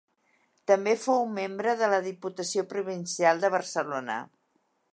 [0.71, 4.17] També fou membre de la Diputació provincial de Barcelona.